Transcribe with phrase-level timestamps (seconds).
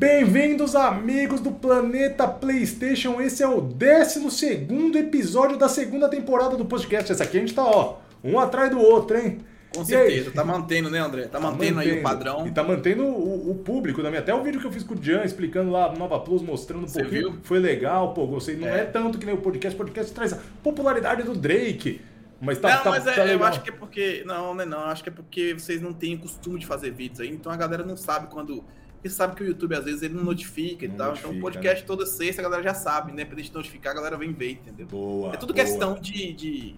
[0.00, 3.20] Bem-vindos, amigos do Planeta PlayStation.
[3.20, 7.12] Esse é o 12 episódio da segunda temporada do podcast.
[7.12, 9.40] Esse aqui a gente tá, ó, um atrás do outro, hein?
[9.74, 11.24] Com certeza, tá mantendo, né, André?
[11.24, 12.46] Tá, tá mantendo, mantendo, aí o padrão.
[12.46, 14.18] E tá mantendo o, o público também.
[14.18, 16.88] Até o vídeo que eu fiz com o Jan explicando lá Nova Plus, mostrando um
[16.88, 17.32] Você pouquinho.
[17.32, 17.40] Viu?
[17.42, 18.56] Foi legal, pô, gostei.
[18.56, 18.80] Não é.
[18.80, 19.74] é tanto que nem o podcast.
[19.74, 22.00] O podcast traz a popularidade do Drake.
[22.40, 24.22] Mas tá, não, tá, mas é, tá eu acho que é porque.
[24.24, 24.78] Não, não é não.
[24.78, 27.28] Acho que é porque vocês não têm costume de fazer vídeos aí.
[27.28, 28.64] Então a galera não sabe quando.
[29.00, 31.06] Porque sabe que o YouTube às vezes ele não notifica não e tal.
[31.08, 31.86] Notifica, então o podcast né?
[31.86, 33.24] toda sexta a galera já sabe, né?
[33.24, 34.86] Pra gente notificar, a galera vem ver, entendeu?
[34.86, 35.32] Boa.
[35.32, 35.64] É tudo boa.
[35.64, 36.74] questão de, de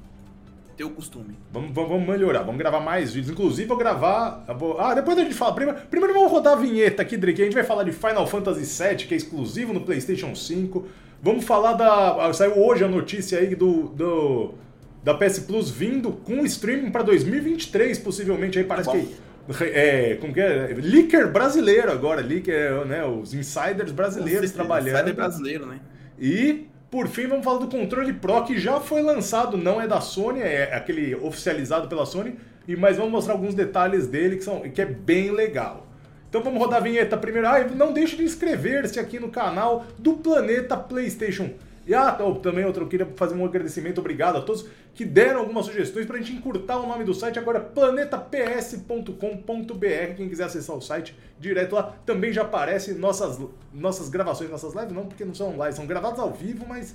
[0.77, 1.37] ter o costume.
[1.51, 3.33] Vamos, vamos, melhorar, vamos gravar mais vídeos.
[3.33, 4.45] Inclusive, vou gravar.
[4.79, 5.53] Ah, depois a gente fala.
[5.53, 7.43] Primeiro, primeiro vamos rodar a vinheta aqui, Drake.
[7.43, 10.87] A gente vai falar de Final Fantasy VII, que é exclusivo no PlayStation 5.
[11.21, 12.27] Vamos falar da.
[12.27, 13.89] Ah, saiu hoje a notícia aí do.
[13.89, 14.55] do
[15.03, 18.61] da PS Plus vindo com streaming para 2023, possivelmente.
[18.61, 18.93] Aí parece Bom.
[18.93, 19.17] que
[19.61, 20.75] é, como que é?
[20.81, 23.05] Leaker brasileiro agora, Leaker, né?
[23.05, 24.97] Os insiders brasileiros trabalhando.
[24.97, 25.81] Insider brasileiro, né?
[26.19, 30.01] E, por fim, vamos falar do controle Pro, que já foi lançado, não é da
[30.01, 32.37] Sony, é aquele oficializado pela Sony,
[32.69, 35.89] e mas vamos mostrar alguns detalhes dele que, são, que é bem legal.
[36.29, 37.47] Então vamos rodar a vinheta primeiro.
[37.47, 41.51] Ah, não deixe de inscrever-se aqui no canal do Planeta PlayStation.
[41.87, 45.67] E ah, também outro, eu queria fazer um agradecimento, obrigado a todos que deram algumas
[45.67, 47.39] sugestões para a gente encurtar o nome do site.
[47.39, 50.15] Agora, planetaps.com.br.
[50.17, 53.41] Quem quiser acessar o site direto lá, também já aparece nossas,
[53.73, 56.95] nossas gravações, nossas lives, não porque não são lives, são gravadas ao vivo, mas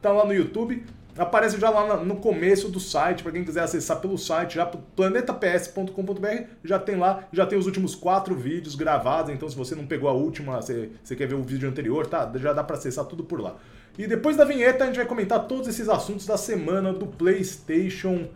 [0.00, 0.84] tá lá no YouTube.
[1.16, 6.44] Aparece já lá no começo do site, para quem quiser acessar pelo site, já planetaps.com.br,
[6.62, 10.08] já tem lá, já tem os últimos quatro vídeos gravados, então se você não pegou
[10.08, 12.30] a última, você, você quer ver o vídeo anterior, tá?
[12.36, 13.56] Já dá para acessar tudo por lá.
[13.98, 18.28] E depois da vinheta a gente vai comentar todos esses assuntos da semana do PlayStation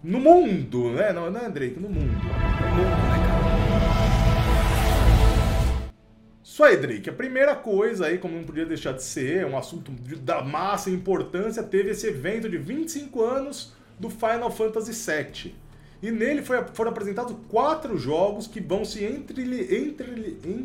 [0.00, 1.12] no mundo, né?
[1.12, 1.80] Não, não é, Drake?
[1.80, 2.12] No mundo.
[2.12, 3.48] No mundo, né, cara?
[6.40, 7.10] Isso aí, Drake.
[7.10, 11.64] A primeira coisa aí, como não podia deixar de ser, um assunto da massa importância,
[11.64, 15.54] teve esse evento de 25 anos do Final Fantasy VII.
[16.00, 19.42] E nele foi, foram apresentados quatro jogos que vão se entre,
[19.84, 20.64] entre,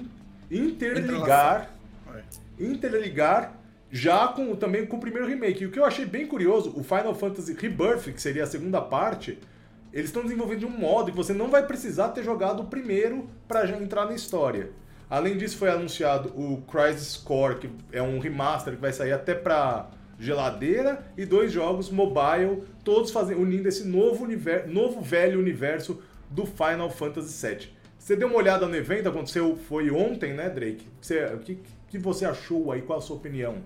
[0.51, 1.72] interligar,
[2.59, 3.62] interligar
[3.95, 5.63] já com também com o primeiro remake.
[5.63, 8.81] E o que eu achei bem curioso, o Final Fantasy Rebirth, que seria a segunda
[8.81, 9.37] parte,
[9.93, 13.67] eles estão desenvolvendo um modo que você não vai precisar ter jogado o primeiro para
[13.67, 14.71] já entrar na história.
[15.07, 19.35] Além disso, foi anunciado o Crisis Core, que é um remaster que vai sair até
[19.35, 26.01] para geladeira e dois jogos mobile, todos fazendo, unindo esse novo, universo, novo velho universo
[26.31, 27.69] do Final Fantasy VII.
[27.99, 30.87] Você deu uma olhada no evento, aconteceu foi ontem, né, Drake?
[31.35, 32.81] O que, que você achou aí?
[32.81, 33.57] Qual a sua opinião?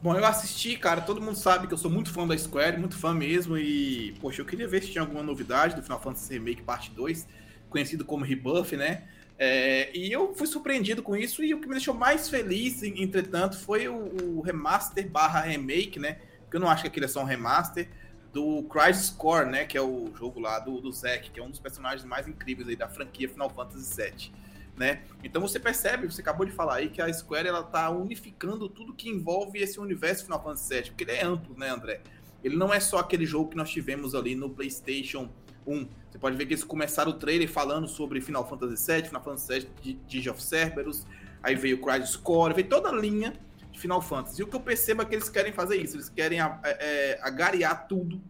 [0.00, 2.96] Bom, eu assisti, cara, todo mundo sabe que eu sou muito fã da Square, muito
[2.96, 6.62] fã mesmo, e, poxa, eu queria ver se tinha alguma novidade do Final Fantasy Remake
[6.62, 7.26] Parte 2,
[7.68, 9.08] conhecido como Rebuff, né?
[9.36, 13.58] É, e eu fui surpreendido com isso, e o que me deixou mais feliz, entretanto,
[13.58, 16.18] foi o, o remaster barra remake, né?
[16.42, 17.88] Porque eu não acho que aquele é só um remaster,
[18.32, 19.64] do Crisis Core, né?
[19.64, 22.68] Que é o jogo lá do, do Zack, que é um dos personagens mais incríveis
[22.68, 24.47] aí da franquia Final Fantasy VII
[24.78, 25.02] né?
[25.22, 28.94] Então você percebe, você acabou de falar aí que a Square ela tá unificando tudo
[28.94, 32.00] que envolve esse universo Final Fantasy VII, porque ele é amplo, né, André?
[32.42, 35.28] Ele não é só aquele jogo que nós tivemos ali no PlayStation
[35.66, 35.88] 1.
[36.08, 39.68] Você pode ver que eles começaram o trailer falando sobre Final Fantasy VII, Final Fantasy
[39.82, 41.04] VII Age of Cerberus,
[41.42, 43.34] aí veio o Crisis Core, veio toda a linha
[43.72, 44.40] de Final Fantasy.
[44.40, 47.18] E o que eu percebo é que eles querem fazer isso, eles querem é, é,
[47.20, 48.22] agariar tudo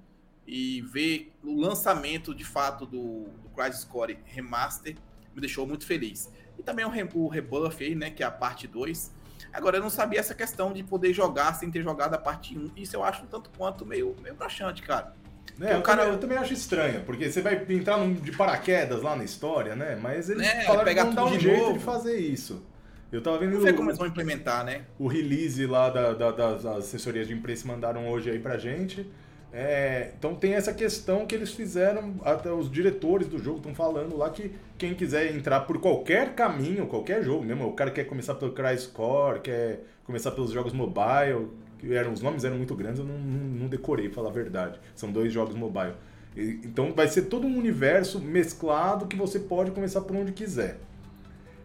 [0.47, 4.97] e ver o lançamento de fato do, do Crisis Core Remaster
[5.38, 6.30] me deixou muito feliz.
[6.59, 9.13] E também o, re, o Rebuff aí, né, que é a parte 2.
[9.53, 12.73] Agora, eu não sabia essa questão de poder jogar sem ter jogado a parte 1.
[12.77, 15.15] Isso eu acho um tanto quanto meio, meio broxante, cara.
[15.61, 16.03] É, eu, cara...
[16.03, 19.99] também, eu, também, acho estranho, porque você vai entrar de paraquedas lá na história, né?
[20.01, 22.65] Mas eles é, falaram que vão dar um jeito de fazer isso.
[23.11, 23.55] Eu tava vendo.
[23.55, 24.83] Não sei como eles vão implementar, né?
[24.99, 29.11] O release lá da, da, das assessorias de imprensa mandaram hoje aí pra gente.
[29.53, 34.16] É, então tem essa questão que eles fizeram, até os diretores do jogo estão falando
[34.16, 38.34] lá que quem quiser entrar por qualquer caminho, qualquer jogo mesmo, o cara quer começar
[38.34, 41.48] pelo CryScore, quer começar pelos jogos mobile,
[41.78, 44.78] que eram, os nomes eram muito grandes, eu não, não, não decorei, falar a verdade.
[44.95, 45.94] São dois jogos mobile.
[46.36, 50.78] E, então vai ser todo um universo mesclado que você pode começar por onde quiser.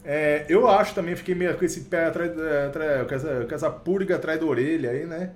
[0.05, 3.69] É, eu acho também, fiquei meio com esse pé atrás, atrás com, essa, com essa
[3.69, 5.31] purga atrás da orelha aí, né?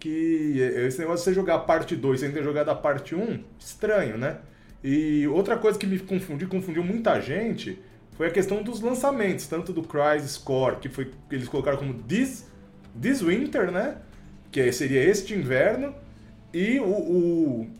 [0.00, 3.22] Que esse negócio de você jogar a parte 2 sem ter jogado a parte 1,
[3.22, 4.38] um, estranho, né?
[4.82, 7.78] E outra coisa que me confundiu, confundiu muita gente,
[8.16, 12.46] foi a questão dos lançamentos, tanto do Crisis Core, que foi eles colocaram como This,
[13.00, 13.98] This Winter, né?
[14.50, 15.94] Que seria este inverno,
[16.52, 17.70] e o, o,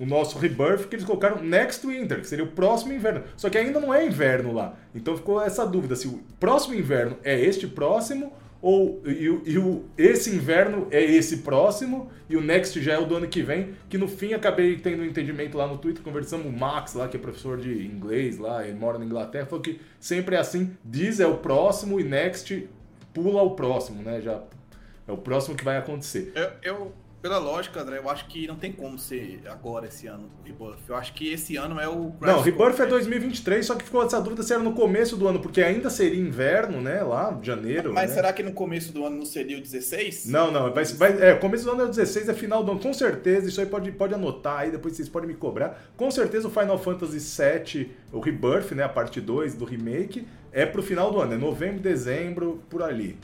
[0.00, 3.24] o nosso Rebirth, que eles colocaram Next Winter, que seria o próximo inverno.
[3.36, 4.74] Só que ainda não é inverno lá.
[4.94, 9.84] Então ficou essa dúvida se o próximo inverno é este próximo ou e, e o,
[9.96, 13.74] esse inverno é esse próximo e o next já é o do ano que vem,
[13.88, 17.08] que no fim acabei tendo um entendimento lá no Twitter, conversamos com o Max lá,
[17.08, 20.76] que é professor de inglês lá, ele mora na Inglaterra, falou que sempre é assim,
[20.84, 22.68] diz é o próximo e next
[23.14, 24.20] pula o próximo, né?
[24.20, 24.42] Já
[25.06, 26.32] é o próximo que vai acontecer.
[26.34, 30.30] Eu, eu pela lógica, André, eu acho que não tem como ser agora esse ano
[30.40, 30.78] o Rebirth.
[30.88, 32.12] Eu acho que esse ano é o.
[32.20, 35.40] Não, Rebirth é 2023, só que ficou essa dúvida se era no começo do ano,
[35.40, 37.02] porque ainda seria inverno, né?
[37.02, 37.92] Lá, janeiro.
[37.92, 38.16] Mas né?
[38.16, 40.26] será que no começo do ano não seria o 16?
[40.26, 40.72] Não, não.
[40.72, 42.80] Vai, vai, é, começo do ano é o 16, é final do ano.
[42.80, 45.90] Com certeza, isso aí pode, pode anotar aí, depois vocês podem me cobrar.
[45.96, 48.84] Com certeza o Final Fantasy VII, o Rebirth, né?
[48.84, 53.18] A parte 2 do remake, é pro final do ano, é novembro, dezembro, por ali.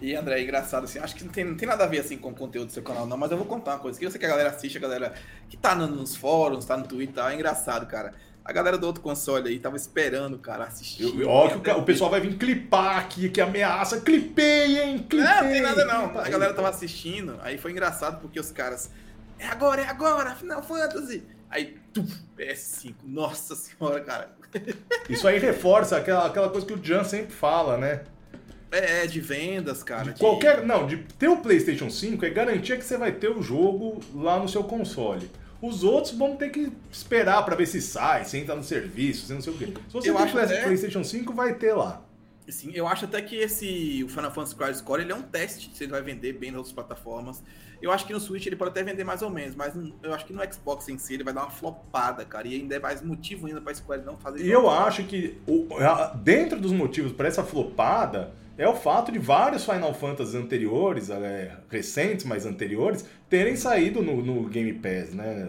[0.00, 2.18] E André, é engraçado assim, acho que não tem, não tem nada a ver assim
[2.18, 3.98] com o conteúdo do seu canal, não, mas eu vou contar uma coisa.
[3.98, 5.14] Que eu sei que a galera assiste, a galera
[5.48, 8.12] que tá nos fóruns, tá no Twitter, tá, é engraçado, cara.
[8.44, 11.18] A galera do outro console aí tava esperando, cara, assistir.
[11.18, 14.00] Eu, ó, que o, o, pessoal vai vir clipar aqui, que ameaça.
[14.00, 14.98] Clipei, hein?
[14.98, 15.28] Clipei.
[15.28, 16.20] Não, não tem nada não.
[16.20, 18.90] A galera tava assistindo, aí foi engraçado porque os caras.
[19.38, 21.24] É agora, é agora, Final Fantasy.
[21.50, 22.94] Aí, tuf, PS5.
[23.02, 24.30] Nossa senhora, cara.
[25.08, 28.02] Isso aí reforça aquela, aquela coisa que o Jan sempre fala, né?
[28.76, 30.12] É, é, de vendas, cara.
[30.12, 30.64] De qualquer.
[30.64, 34.38] Não, de ter o PlayStation 5 é garantia que você vai ter o jogo lá
[34.38, 35.30] no seu console.
[35.60, 39.32] Os outros vão ter que esperar para ver se sai, se entra no serviço, se
[39.32, 39.66] não sei o quê.
[39.88, 40.62] Se você eu tem até...
[40.62, 42.02] PlayStation 5, vai ter lá.
[42.48, 45.70] Sim, eu acho até que esse o Final Fantasy Crisis Core ele é um teste
[45.74, 47.42] se ele vai vender bem nas outras plataformas.
[47.82, 50.24] Eu acho que no Switch ele pode até vender mais ou menos, mas eu acho
[50.24, 52.46] que no Xbox em si ele vai dar uma flopada, cara.
[52.46, 54.44] E ainda é mais motivo ainda para Square não fazer.
[54.44, 55.66] E eu acho que o,
[56.22, 61.56] dentro dos motivos para essa flopada é o fato de vários Final Fantasy anteriores, é,
[61.70, 65.48] recentes, mas anteriores, terem saído no, no Game Pass, né?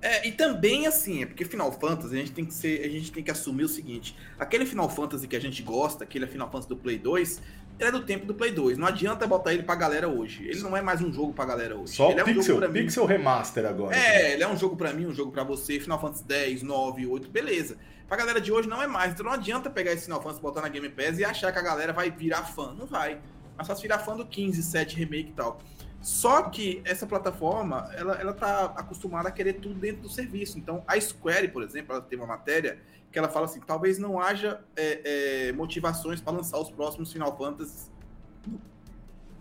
[0.00, 3.10] É, e também assim, é porque Final Fantasy a gente tem que ser, a gente
[3.10, 6.68] tem que assumir o seguinte: aquele Final Fantasy que a gente gosta, aquele Final Fantasy
[6.68, 7.40] do Play 2,
[7.78, 8.76] ele é do tempo do Play 2.
[8.76, 10.46] Não adianta botar ele pra galera hoje.
[10.46, 11.94] Ele não é mais um jogo pra galera hoje.
[11.94, 13.96] Só ele é um Pixel, jogo Pixel Remaster agora.
[13.96, 15.80] É, ele é um jogo pra mim, um jogo pra você.
[15.80, 17.78] Final Fantasy 10, 9, 8, beleza.
[18.08, 19.12] Pra galera de hoje não é mais.
[19.12, 21.62] Então não adianta pegar esse Final Fantasy, botar na Game Pass e achar que a
[21.62, 22.74] galera vai virar fã.
[22.74, 23.20] Não vai.
[23.56, 25.60] Mas só se virar fã do 15, 7 remake e tal.
[26.04, 30.58] Só que essa plataforma, ela, ela tá acostumada a querer tudo dentro do serviço.
[30.58, 32.78] Então, a Square, por exemplo, ela tem uma matéria
[33.10, 37.34] que ela fala assim, talvez não haja é, é, motivações para lançar os próximos Final
[37.38, 37.90] Fantasy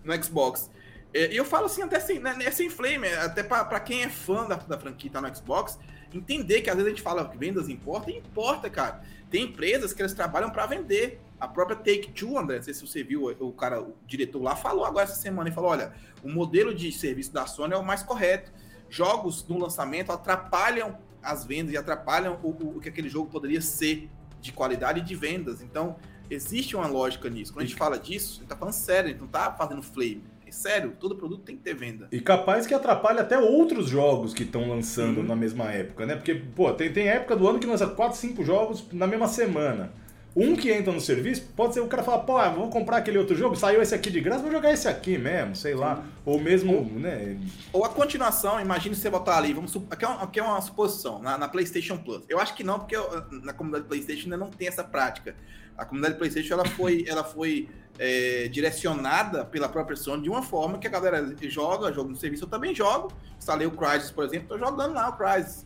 [0.05, 0.69] no Xbox.
[1.13, 4.47] É, e eu falo assim, até sem, né, sem flame, até para quem é fã
[4.47, 5.77] da, da franquia tá no Xbox,
[6.17, 9.01] entender que às vezes a gente fala que vendas importa, e importa, cara.
[9.29, 11.19] Tem empresas que elas trabalham para vender.
[11.39, 14.85] A própria Take-Two, André, não sei se você viu, o cara, o diretor lá falou
[14.85, 15.93] agora essa semana e falou: olha,
[16.23, 18.51] o modelo de serviço da Sony é o mais correto.
[18.89, 23.59] Jogos no lançamento atrapalham as vendas e atrapalham o, o, o que aquele jogo poderia
[23.59, 25.61] ser de qualidade de vendas.
[25.61, 25.97] Então,
[26.29, 27.51] existe uma lógica nisso.
[27.51, 29.81] Quando a gente fala disso, a gente tá falando sério, a gente não tá fazendo
[29.81, 32.07] flame sério, todo produto tem que ter venda.
[32.11, 35.27] E capaz que atrapalha até outros jogos que estão lançando uhum.
[35.27, 36.15] na mesma época, né?
[36.15, 39.91] Porque, pô, tem, tem época do ano que lança 4, 5 jogos na mesma semana.
[40.35, 43.35] Um que entra no serviço, pode ser o cara falar, pô, vou comprar aquele outro
[43.35, 45.97] jogo, saiu esse aqui de graça, vou jogar esse aqui mesmo, sei lá.
[45.97, 46.01] Sim.
[46.25, 47.37] Ou mesmo, ou, né?
[47.71, 51.21] Ou a continuação, imagine você botar ali, vamos aqui é, uma, aqui é uma suposição,
[51.21, 52.23] na, na, PlayStation Plus.
[52.27, 53.07] Eu acho que não, porque eu,
[53.43, 55.35] na comunidade PlayStation ainda não tem essa prática.
[55.77, 60.77] A comunidade PlayStation ela foi, ela foi é, direcionada pela própria Sony de uma forma
[60.77, 63.11] que a galera joga, jogo no serviço, eu também jogo.
[63.37, 65.65] Instalei o Crysis, por exemplo, tô jogando lá o Crysis.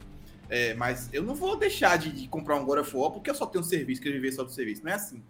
[0.49, 3.35] É, mas eu não vou deixar de, de, comprar um God of War porque eu
[3.35, 4.83] só tenho um serviço, que eu viver só do serviço.
[4.83, 5.21] Não é assim.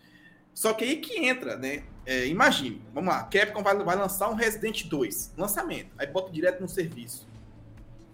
[0.54, 1.84] Só que aí que entra, né?
[2.06, 2.26] É,
[2.94, 7.28] vamos lá, Capcom vai, vai lançar um Resident 2, lançamento, aí bota direto no serviço.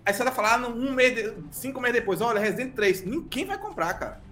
[0.05, 3.58] Aí você vai falar ah, um mês, cinco meses depois, olha, Resident 3, ninguém vai
[3.58, 4.23] comprar, cara.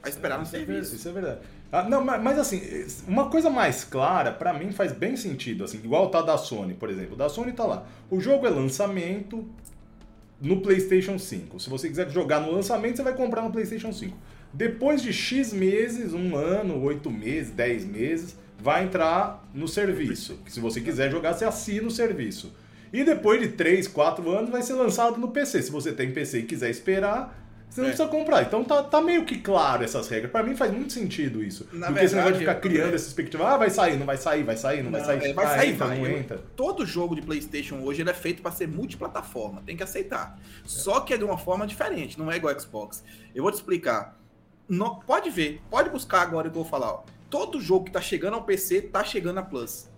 [0.00, 0.92] Vai esperar no isso é serviço.
[0.92, 1.40] É isso é verdade.
[1.70, 2.62] Ah, não, mas, mas, assim,
[3.06, 6.88] uma coisa mais clara, para mim faz bem sentido, assim, igual tá da Sony, por
[6.88, 7.16] exemplo.
[7.16, 7.86] Da Sony tá lá.
[8.10, 9.46] O jogo é lançamento
[10.40, 11.60] no PlayStation 5.
[11.60, 14.16] Se você quiser jogar no lançamento, você vai comprar no PlayStation 5.
[14.52, 20.38] Depois de X meses, um ano, oito meses, dez meses, vai entrar no serviço.
[20.46, 22.52] Se você quiser jogar, você assina o serviço.
[22.92, 25.62] E depois de 3, 4 anos vai ser lançado no PC.
[25.62, 27.90] Se você tem PC e quiser esperar, você não é.
[27.90, 28.42] precisa comprar.
[28.42, 30.32] Então tá, tá meio que claro essas regras.
[30.32, 31.64] Para mim faz muito sentido isso.
[31.72, 32.94] Na Porque verdade, você não vai ficar criando é.
[32.94, 33.48] essa expectativa.
[33.48, 35.30] Ah, vai sair, não vai sair, vai sair, não, não vai sair.
[35.30, 35.98] É, vai ah, sair, entra, vai.
[35.98, 36.38] não entra.
[36.56, 39.62] Todo jogo de PlayStation hoje ele é feito para ser multiplataforma.
[39.64, 40.38] Tem que aceitar.
[40.38, 40.42] É.
[40.64, 43.04] Só que é de uma forma diferente, não é igual Xbox.
[43.34, 44.18] Eu vou te explicar.
[44.68, 46.92] Não, pode ver, pode buscar agora que eu vou falar.
[46.92, 47.04] Ó.
[47.30, 49.88] Todo jogo que tá chegando ao PC tá chegando a Plus.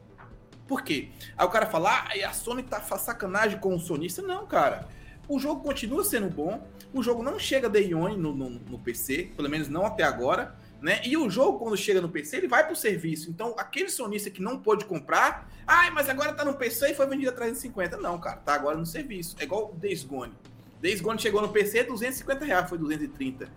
[0.67, 1.09] Por quê?
[1.37, 4.23] Aí o cara fala, ah, a Sony tá sacanagem com o sonista.
[4.23, 4.87] Não, cara
[5.31, 9.31] o jogo continua sendo bom, o jogo não chega day one no, no, no PC,
[9.37, 11.01] pelo menos não até agora, né?
[11.05, 13.31] E o jogo, quando chega no PC, ele vai pro serviço.
[13.31, 17.07] Então, aquele sonista que não pôde comprar, ai, mas agora tá no PC e foi
[17.07, 17.97] vendido a 350.
[17.99, 19.37] Não, cara, tá agora no serviço.
[19.39, 20.33] É igual o Days Gone.
[20.81, 23.49] Days Gone chegou no PC, 250 reais, foi 230.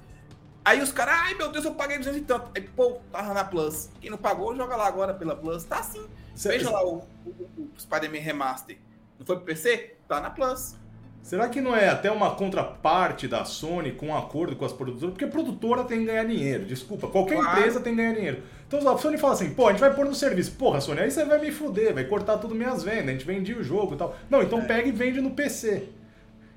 [0.63, 2.51] Aí os caras, ai meu Deus, eu paguei 200 e tanto.
[2.55, 3.89] Aí, pô, tava na Plus.
[3.99, 5.63] Quem não pagou, joga lá agora pela Plus.
[5.63, 6.05] Tá assim.
[6.35, 8.77] Veja lá o, o, o Spider-Man Remaster.
[9.17, 9.95] Não foi pro PC?
[10.07, 10.75] Tá na Plus.
[11.23, 15.11] Será que não é até uma contraparte da Sony com um acordo com as produtoras?
[15.11, 17.07] Porque a produtora tem que ganhar dinheiro, desculpa.
[17.07, 17.59] Qualquer claro.
[17.59, 18.43] empresa tem que ganhar dinheiro.
[18.67, 20.51] Então a Sony fala assim, pô, a gente vai pôr no serviço.
[20.51, 23.57] Porra, Sony, aí você vai me fuder, vai cortar tudo minhas vendas, a gente vendia
[23.57, 24.17] o jogo e tal.
[24.29, 24.65] Não, então é.
[24.65, 25.87] pega e vende no PC.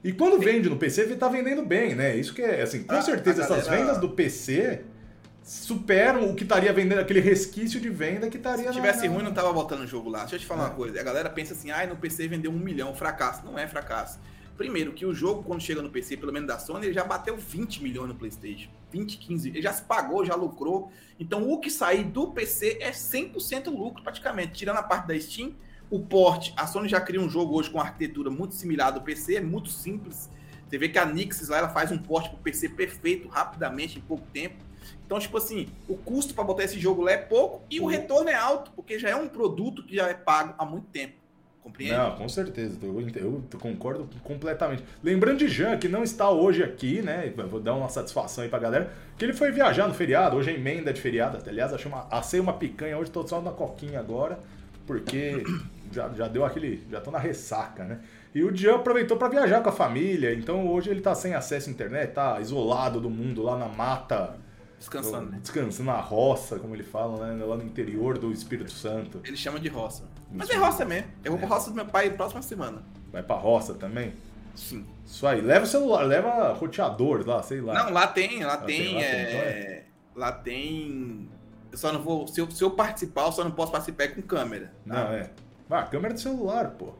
[0.02, 2.16] E quando vende no PC, tá vendendo bem, né?
[2.16, 4.82] Isso que é, assim, com ah, certeza essas vendas do PC
[5.44, 8.66] superam o que estaria vendendo, aquele resquício de venda que estaria.
[8.66, 9.14] Se tivesse na...
[9.14, 10.20] ruim, não tava botando o jogo lá.
[10.20, 10.66] Deixa eu te falar é.
[10.66, 11.00] uma coisa.
[11.00, 13.46] A galera pensa assim, ai, ah, no PC vendeu um milhão, fracasso.
[13.46, 14.18] Não é fracasso.
[14.56, 17.36] Primeiro, que o jogo, quando chega no PC, pelo menos da Sony, ele já bateu
[17.36, 18.70] 20 milhões no PlayStation.
[18.90, 19.48] 20, 15.
[19.50, 20.90] Ele já se pagou, já lucrou.
[21.20, 24.52] Então, o que sair do PC é 100% lucro, praticamente.
[24.54, 25.52] Tirando a parte da Steam,
[25.90, 26.52] o port.
[26.56, 29.68] A Sony já cria um jogo hoje com arquitetura muito similar do PC, é muito
[29.68, 30.30] simples.
[30.66, 34.02] Você vê que a Nixis lá ela faz um port pro PC perfeito, rapidamente, em
[34.02, 34.56] pouco tempo.
[35.04, 38.28] Então, tipo assim, o custo para botar esse jogo lá é pouco e o retorno
[38.28, 41.14] é alto, porque já é um produto que já é pago há muito tempo.
[41.66, 41.96] Compreende?
[41.96, 44.84] Não, com certeza, eu, eu, concordo completamente.
[45.02, 47.32] Lembrando de Jean, que não está hoje aqui, né?
[47.50, 50.54] Vou dar uma satisfação aí pra galera, que ele foi viajar no feriado, hoje é
[50.54, 51.38] emenda de feriado.
[51.44, 54.38] Aliás, achei uma, assei uma picanha hoje, tô só na coquinha agora,
[54.86, 55.42] porque
[55.90, 56.86] já, já deu aquele.
[56.88, 57.98] Já tô na ressaca, né?
[58.32, 61.68] E o Jean aproveitou para viajar com a família, então hoje ele tá sem acesso
[61.68, 64.36] à internet, tá isolado do mundo lá na mata
[64.78, 65.38] Descansando, né?
[65.40, 67.44] Descansando na roça, como ele fala, né?
[67.44, 69.20] Lá no interior do Espírito Santo.
[69.24, 70.04] Ele chama de roça.
[70.30, 71.08] Mas é roça mesmo.
[71.24, 71.46] Eu vou é.
[71.46, 72.82] pra roça do meu pai próxima semana.
[73.12, 74.12] Vai pra roça também?
[74.54, 74.84] Sim.
[75.04, 75.40] Isso aí.
[75.40, 77.74] Leva o celular, leva roteador lá, sei lá.
[77.74, 78.82] Não, lá tem, lá, lá tem.
[78.82, 79.24] tem lá, é...
[79.24, 79.84] tem é...
[80.14, 81.28] lá tem.
[81.70, 82.26] Eu só não vou.
[82.26, 84.72] Se eu, se eu participar, eu só não posso participar com câmera.
[84.86, 84.94] Tá?
[85.04, 85.30] Não, é.
[85.70, 86.94] Ah, câmera do celular, pô.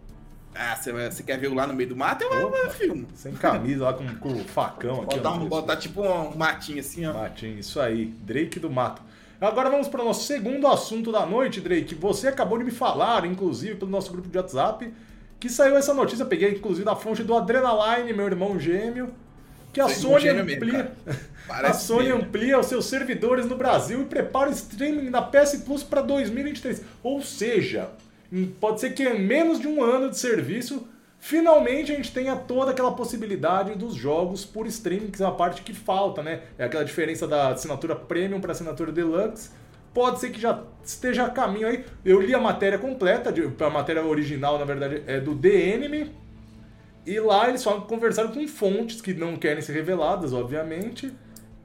[0.55, 2.25] Ah, você quer ver lá no meio do mato?
[2.25, 3.07] Eu, Opa, filme.
[3.15, 5.17] Sem camisa, lá com, com o facão aqui.
[5.17, 7.13] Botar, um, botar tipo um matinho assim, ó.
[7.13, 8.07] Matinho, isso aí.
[8.07, 9.03] Drake do mato.
[9.41, 11.95] Agora vamos para o nosso segundo assunto da noite, Drake.
[11.95, 14.91] Você acabou de me falar, inclusive, pelo nosso grupo de WhatsApp,
[15.39, 16.25] que saiu essa notícia.
[16.25, 19.13] Peguei, inclusive, da fonte do Adrenaline, meu irmão gêmeo.
[19.75, 20.57] Que a Sony amplia,
[21.05, 25.57] mesmo, a Sony amplia os seus servidores no Brasil e prepara o streaming da PS
[25.67, 26.81] Plus para 2023.
[27.03, 27.91] Ou seja,
[28.59, 30.89] pode ser que em menos de um ano de serviço,
[31.19, 35.63] finalmente a gente tenha toda aquela possibilidade dos jogos por streaming, que é a parte
[35.63, 36.43] que falta, né?
[36.59, 39.51] É aquela diferença da assinatura premium para assinatura deluxe.
[39.93, 41.85] Pode ser que já esteja a caminho aí.
[42.05, 43.33] Eu li a matéria completa,
[43.65, 46.13] a matéria original, na verdade, é do The Enemy.
[47.07, 51.13] E lá eles só conversaram com fontes que não querem ser reveladas, obviamente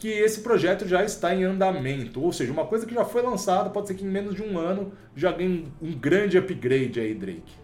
[0.02, 2.24] que esse projeto já está em andamento.
[2.24, 4.58] Ou seja, uma coisa que já foi lançada, pode ser que em menos de um
[4.58, 7.61] ano já ganhe um grande upgrade aí, Drake.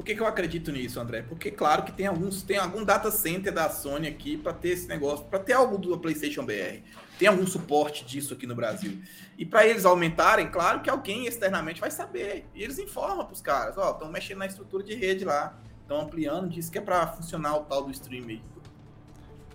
[0.00, 1.20] Por que, que eu acredito nisso, André?
[1.20, 4.88] Porque, claro, que tem alguns tem algum data center da Sony aqui para ter esse
[4.88, 6.80] negócio, para ter algo do PlayStation BR.
[7.18, 9.02] Tem algum suporte disso aqui no Brasil.
[9.36, 12.46] E para eles aumentarem, claro que alguém externamente vai saber.
[12.54, 16.00] E eles informam para os caras: ó, estão mexendo na estrutura de rede lá, estão
[16.00, 18.42] ampliando, diz que é para funcionar o tal do stream aí.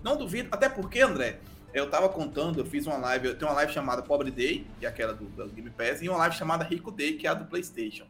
[0.00, 1.40] Não duvido, até porque, André,
[1.74, 4.86] eu tava contando, eu fiz uma live, eu tenho uma live chamada Pobre Day, que
[4.86, 7.34] é aquela do, do Game Pass, e uma live chamada Rico Day, que é a
[7.34, 8.06] do PlayStation.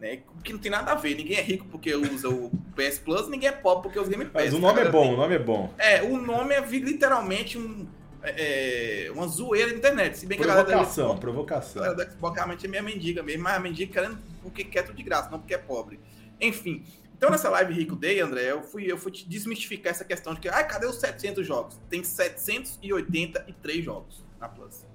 [0.00, 0.20] Né?
[0.42, 1.14] Que não tem nada a ver.
[1.14, 4.24] Ninguém é rico porque usa o PS Plus, ninguém é pobre porque usa o Game
[4.24, 4.44] Pass.
[4.44, 5.72] Mas o nome é bom, o nome é bom.
[5.76, 7.86] É, o nome é literalmente um,
[8.22, 10.18] é, é uma zoeira na internet.
[10.18, 11.82] Se bem que provocação, a galera provocação.
[11.82, 14.82] A galera da Xbox realmente é minha mendiga mesmo, mas a mendiga querendo porque quer
[14.82, 16.00] tudo de graça, não porque é pobre.
[16.40, 16.82] Enfim,
[17.20, 20.40] então, nessa live Rico Day, André, eu fui, eu fui te desmistificar essa questão de
[20.40, 21.78] que, ah, cadê os 700 jogos?
[21.90, 24.86] Tem 783 jogos na Plus.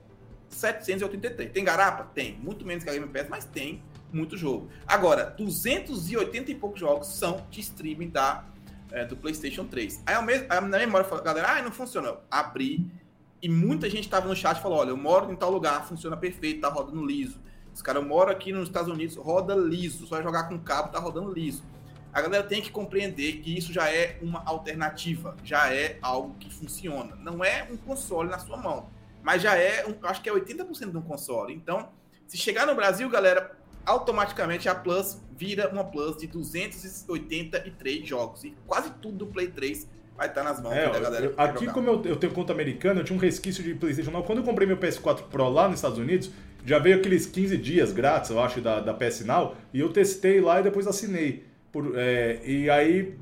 [0.49, 1.51] 783.
[1.51, 2.05] Tem garapa?
[2.15, 2.35] Tem.
[2.41, 3.83] Muito menos que a Game Pass, mas tem
[4.15, 4.69] muito jogo.
[4.87, 8.45] Agora, 280 e poucos jogos são de streaming da,
[8.91, 10.03] é, do PlayStation 3.
[10.05, 12.21] Aí, ao mesmo, aí na memória, falou, galera, ah, não funcionou.
[12.29, 12.85] Abri
[13.41, 16.15] e muita gente estava no chat e falou: olha, eu moro em tal lugar, funciona
[16.15, 17.39] perfeito, tá rodando liso.
[17.73, 20.07] Os caras, eu moro aqui nos Estados Unidos, roda liso.
[20.07, 21.63] Só jogar com cabo, tá rodando liso
[22.15, 26.49] a galera tem que compreender que isso já é uma alternativa, já é algo que
[26.49, 27.13] funciona.
[27.17, 28.89] Não é um console na sua mão,
[29.21, 31.53] mas já é, um, acho que é 80% de um console.
[31.53, 31.89] Então,
[32.25, 38.43] se chegar no Brasil, galera, automaticamente a Plus vira uma Plus de 283 jogos.
[38.43, 41.25] E quase tudo do Play 3 vai estar nas mãos é, da galera.
[41.25, 44.25] Eu, aqui, como eu, eu, tenho conta americana, eu tinha um resquício de PlayStation 9.
[44.25, 46.31] Quando eu comprei meu PS4 Pro lá nos Estados Unidos,
[46.65, 50.41] já veio aqueles 15 dias grátis, eu acho, da, da PS Now, e eu testei
[50.41, 51.45] lá e depois assinei.
[51.71, 53.15] Por, é, e aí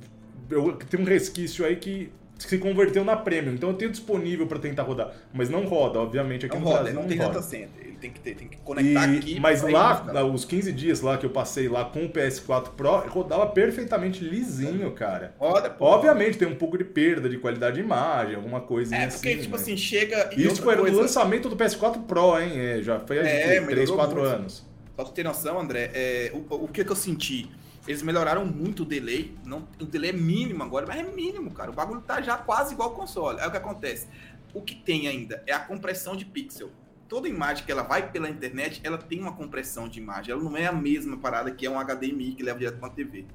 [0.50, 2.12] eu tenho um resquício aí que
[2.48, 6.46] se converteu na Premium, então eu tenho disponível para tentar rodar, mas não roda, obviamente
[6.46, 7.30] aqui não no roda, Brasil não, não tem roda.
[7.34, 9.40] data center, ele tem que ter, tem que conectar E- aqui.
[9.40, 13.48] mas lá, os 15 dias lá que eu passei lá com o PS4 Pro, rodava
[13.48, 15.34] perfeitamente lisinho, cara.
[15.40, 15.86] roda, pô.
[15.86, 19.18] Obviamente tem um pouco de perda de qualidade de imagem, alguma coisa É, assim.
[19.18, 22.52] porque, tipo mas- assim, chega e Isso foi no coisa, lançamento do PS4 Pro, hein?
[22.56, 24.28] É, já foi há É, 3, melhorou 4 muito.
[24.36, 24.66] anos.
[24.96, 27.50] Só pra ter noção, André, é, o, o que que eu senti?
[27.88, 29.36] Eles melhoraram muito o delay.
[29.46, 31.70] Não, o delay é mínimo agora, mas é mínimo, cara.
[31.70, 33.40] O bagulho tá já quase igual ao console.
[33.40, 34.08] Aí o que acontece?
[34.54, 36.72] O que tem ainda é a compressão de pixel.
[37.10, 40.32] Toda imagem que ela vai pela internet, ela tem uma compressão de imagem.
[40.32, 42.96] Ela não é a mesma parada que é um HDMI que leva direto pra uma
[42.96, 43.25] TV.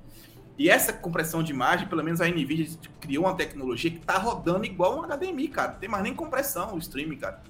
[0.59, 2.67] E essa compressão de imagem, pelo menos a NVIDIA
[3.01, 5.73] criou uma tecnologia que tá rodando igual um HDMI, cara.
[5.73, 7.43] Não tem mais nem compressão o streaming, cara.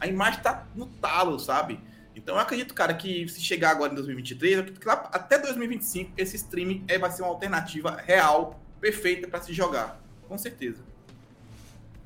[0.00, 1.78] A imagem tá no talo, sabe?
[2.16, 5.38] Então eu acredito, cara, que se chegar agora em 2023, eu acredito que lá até
[5.38, 10.00] 2025 esse streaming é, vai ser uma alternativa real, perfeita para se jogar.
[10.26, 10.82] Com certeza.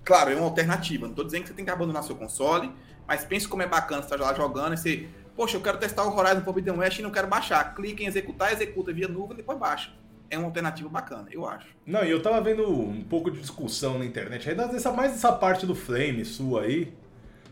[0.04, 1.06] Claro, é uma alternativa.
[1.06, 2.72] Não tô dizendo que você tem que abandonar seu console,
[3.06, 6.04] mas pense como é bacana você estar lá jogando e você, poxa, eu quero testar
[6.04, 7.72] o Horizon Forbidden West e não quero baixar.
[7.76, 9.92] Clica em executar, executa via nuvem e depois baixa.
[10.28, 11.68] É uma alternativa bacana, eu acho.
[11.86, 15.32] Não, e eu tava vendo um pouco de discussão na internet, aí dessa, mais essa
[15.32, 16.92] parte do Flame sua aí,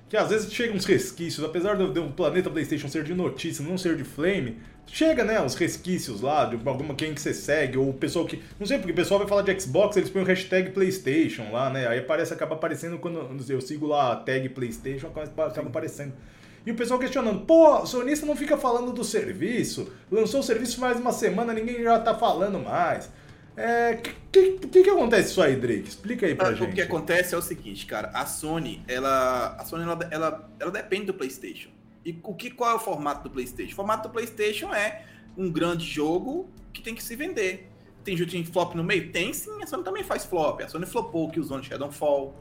[0.09, 3.97] que às vezes chega uns resquícios, apesar do, planeta PlayStation ser de notícia, não ser
[3.97, 7.95] de Flame, chega, né, uns resquícios lá de alguma quem que você segue, ou o
[7.95, 8.43] pessoal que.
[8.59, 11.69] Não sei, porque o pessoal vai falar de Xbox, eles põem o hashtag PlayStation lá,
[11.69, 11.87] né?
[11.87, 16.15] Aí aparece, acaba aparecendo quando eu sigo lá a tag PlayStation, acaba acaba aparecendo.
[16.67, 20.79] E o pessoal questionando, pô, o sonista não fica falando do serviço, lançou o serviço
[20.79, 23.11] faz uma semana, ninguém já tá falando mais.
[23.59, 25.89] É, o que, que, que acontece isso aí, Drake?
[25.89, 26.71] Explica aí pra gente.
[26.71, 30.71] O que acontece é o seguinte, cara, a Sony, ela, a Sony ela, ela, ela
[30.71, 31.71] depende do PlayStation.
[32.05, 33.73] E o que qual é o formato do PlayStation?
[33.73, 35.05] O formato do PlayStation é
[35.37, 37.69] um grande jogo que tem que se vender.
[38.05, 39.11] Tem jogo de flop no meio?
[39.11, 40.61] Tem sim, a Sony também faz flop.
[40.63, 42.35] A Sony flopou que usou no Shadowfall.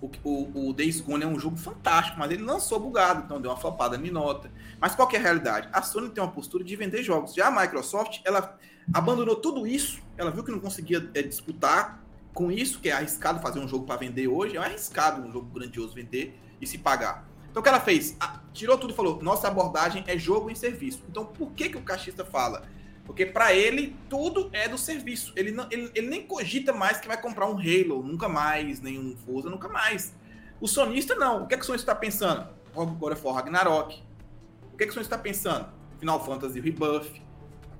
[0.00, 3.50] O, o, o Days Gone é um jogo fantástico, mas ele lançou bugado, então deu
[3.50, 4.50] uma flopada minota.
[4.80, 5.68] Mas qual é a realidade?
[5.72, 7.34] A Sony tem uma postura de vender jogos.
[7.34, 8.56] Já a Microsoft, ela
[8.92, 10.00] abandonou tudo isso.
[10.16, 13.86] Ela viu que não conseguia é, disputar com isso, que é arriscado fazer um jogo
[13.86, 14.56] para vender hoje.
[14.56, 17.28] É arriscado um jogo grandioso vender e se pagar.
[17.50, 18.16] Então o que ela fez?
[18.20, 21.02] Ah, tirou tudo e falou: nossa abordagem é jogo em serviço.
[21.08, 22.62] Então por que, que o cachista fala?
[23.08, 25.32] Porque para ele tudo é do serviço.
[25.34, 28.98] Ele, não, ele, ele, nem cogita mais que vai comprar um Halo, nunca mais, nem
[28.98, 30.14] um Forza, nunca mais.
[30.60, 31.44] O sonista não.
[31.44, 32.46] O que, é que o sonista está pensando?
[32.74, 34.02] Of War Ragnarok.
[34.74, 35.70] O que, é que o sonista está pensando?
[35.98, 37.22] Final Fantasy Rebuff.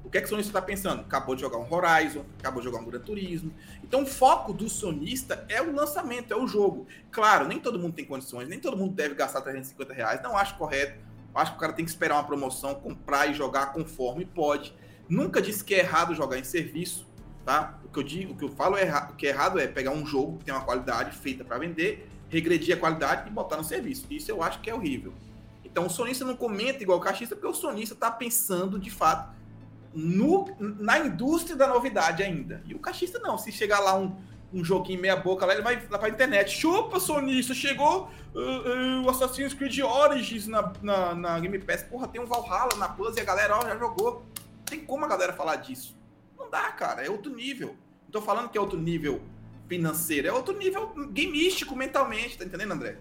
[0.02, 1.02] O que é que o sonista está pensando?
[1.02, 3.52] Acabou de jogar um Horizon, acabou de jogar um Gran Turismo.
[3.84, 6.86] Então o foco do sonista é o lançamento, é o jogo.
[7.10, 10.22] Claro, nem todo mundo tem condições, nem todo mundo deve gastar 350 reais.
[10.22, 10.98] Não acho correto.
[11.34, 14.74] Acho que o cara tem que esperar uma promoção, comprar e jogar conforme pode.
[15.08, 17.06] Nunca disse que é errado jogar em serviço,
[17.44, 17.78] tá?
[17.84, 19.66] O que eu digo, o que eu falo é errado, o que é errado é
[19.66, 23.56] pegar um jogo que tem uma qualidade feita para vender, regredir a qualidade e botar
[23.56, 24.06] no serviço.
[24.10, 25.12] Isso eu acho que é horrível.
[25.64, 29.38] Então o sonista não comenta igual o caixista, porque o sonista está pensando de fato
[29.94, 32.62] no, na indústria da novidade ainda.
[32.66, 33.38] E o caixista não.
[33.38, 34.14] Se chegar lá um,
[34.52, 36.56] um joguinho meia boca lá, ele vai lá pra internet.
[36.56, 41.82] Chupa, sonista, chegou uh, uh, o Assassin's Creed Origins na, na, na, Game Pass.
[41.82, 44.24] Porra, tem um Valhalla na Plus e a galera ó, já jogou.
[44.68, 45.96] Tem como a galera falar disso?
[46.38, 47.04] Não dá, cara.
[47.04, 47.76] É outro nível.
[48.04, 49.20] Não tô falando que é outro nível
[49.68, 52.96] financeiro, é outro nível gameístico mentalmente, tá entendendo, André?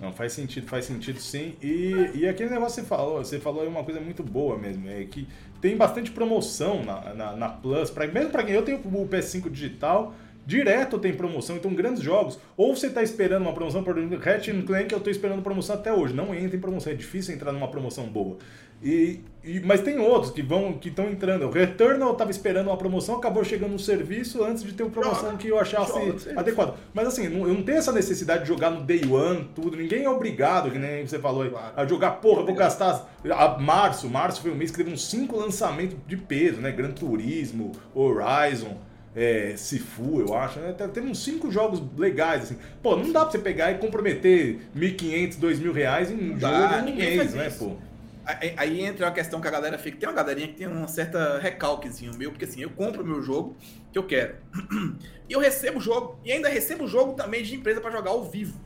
[0.00, 1.54] Não, faz sentido, faz sentido sim.
[1.62, 4.88] E, e aquele negócio que você falou, você falou aí uma coisa muito boa mesmo,
[4.88, 5.28] é que
[5.60, 9.50] tem bastante promoção na, na, na Plus, pra, mesmo para quem eu tenho o PS5
[9.50, 14.18] digital, direto tem promoção, então grandes jogos, ou você está esperando uma promoção, por exemplo,
[14.18, 17.52] Ratchet Clank eu estou esperando promoção até hoje, não entra em promoção, é difícil entrar
[17.52, 18.36] numa promoção boa.
[18.82, 21.46] E, e mas tem outros que vão que estão entrando.
[21.46, 25.30] O Returnal estava esperando uma promoção, acabou chegando no serviço antes de ter uma promoção
[25.30, 26.76] Joga, que eu achasse joga, adequado.
[26.92, 29.76] Mas assim, não, eu não tenho essa necessidade de jogar no day one, tudo.
[29.76, 31.72] Ninguém é obrigado, que nem você falou aí, Claro.
[31.76, 33.08] a jogar, porra, vou gastar.
[33.30, 36.70] A março, março foi um mês que teve uns cinco lançamentos de peso, né?
[36.70, 38.76] Gran Turismo, Horizon
[39.14, 40.58] é, Sifu, eu acho.
[40.58, 40.72] Né?
[40.92, 42.56] Teve uns cinco jogos legais, assim.
[42.82, 46.74] Pô, não dá pra você pegar e comprometer 1.500, 2.000 reais em um Dá, jogo
[46.74, 47.72] em um ninguém mês, né, pô?
[48.56, 49.98] Aí, entra a questão que a galera fica.
[49.98, 53.22] Tem uma galerinha que tem um certa recalquezinho meu, porque assim, eu compro o meu
[53.22, 53.56] jogo
[53.92, 54.36] que eu quero.
[55.28, 56.18] E eu recebo o jogo.
[56.22, 58.60] E ainda recebo o jogo também de empresa para jogar ao vivo.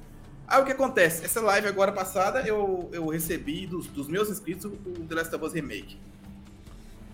[0.46, 1.24] Aí o que acontece?
[1.24, 5.44] Essa live agora passada eu, eu recebi dos, dos meus inscritos o The Last of
[5.44, 5.98] Us Remake.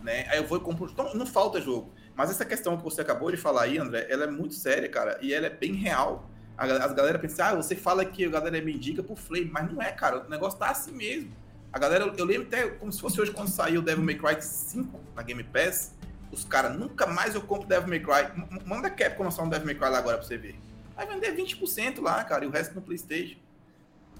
[0.02, 0.26] Né?
[0.30, 0.88] Aí eu vou e compro.
[0.90, 1.92] Então não falta jogo.
[2.14, 5.18] Mas essa questão que você acabou de falar aí, André, ela é muito séria, cara.
[5.20, 6.30] E ela é bem real.
[6.56, 9.82] As galera pensa, ah, você fala que a galera me indica por flame, mas não
[9.82, 10.24] é, cara.
[10.24, 11.32] O negócio tá assim mesmo.
[11.74, 14.96] A galera, eu lembro até como se fosse hoje quando saiu Devil May Cry 5
[15.16, 15.92] na Game Pass.
[16.30, 18.32] os caras, nunca mais eu compro Devil May Cry.
[18.64, 20.54] Manda a Capcom lançar um Devil May Cry lá agora pra você ver.
[20.94, 23.40] Vai vender 20% lá, cara, e o resto no PlayStation.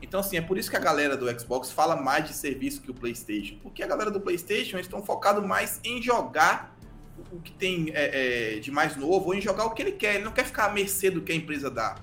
[0.02, 2.90] Então, assim, é por isso que a galera do Xbox fala mais de serviço que
[2.90, 3.56] o PlayStation.
[3.62, 6.76] Porque a galera do PlayStation estão focados mais em jogar
[7.30, 10.16] o que tem é, é, de mais novo, ou em jogar o que ele quer.
[10.16, 11.94] Ele não quer ficar à mercê do que a empresa dá.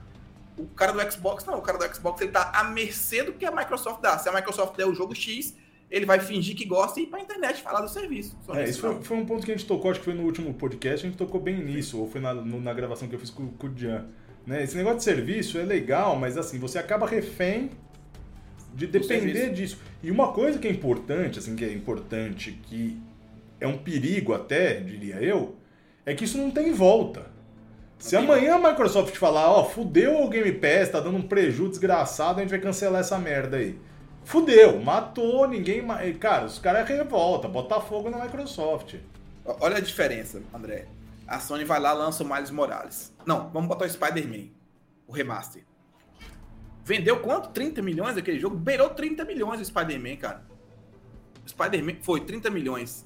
[0.63, 1.57] O cara do Xbox, não.
[1.57, 4.17] O cara do Xbox, ele tá à mercê do que a Microsoft dá.
[4.17, 5.55] Se a Microsoft der o jogo X,
[5.89, 8.37] ele vai fingir que gosta e ir pra internet falar do serviço.
[8.53, 10.53] É, isso foi, foi, um ponto que a gente tocou, acho que foi no último
[10.53, 13.29] podcast, a gente tocou bem nisso, ou foi na, no, na gravação que eu fiz
[13.29, 14.07] com, com o Jean.
[14.45, 14.63] Né?
[14.63, 17.71] Esse negócio de serviço é legal, mas assim, você acaba refém
[18.73, 19.79] de depender disso.
[20.01, 22.97] E uma coisa que é importante, assim, que é importante, que
[23.59, 25.57] é um perigo até, diria eu,
[26.05, 27.30] é que isso não tem volta.
[28.01, 32.39] Se amanhã a Microsoft falar, ó, fudeu o Game Pass, tá dando um prejuízo desgraçado,
[32.39, 33.79] a gente vai cancelar essa merda aí.
[34.23, 35.85] Fudeu, matou, ninguém.
[36.19, 38.95] Cara, os caras revolta, botar fogo na Microsoft.
[39.45, 40.87] Olha a diferença, André.
[41.27, 43.13] A Sony vai lá lança o Miles Morales.
[43.25, 44.49] Não, vamos botar o Spider-Man,
[45.07, 45.63] o remaster.
[46.83, 47.49] Vendeu quanto?
[47.49, 48.55] 30 milhões aquele jogo?
[48.55, 50.43] Beirou 30 milhões o Spider-Man, cara.
[51.47, 53.05] Spider-Man foi 30 milhões.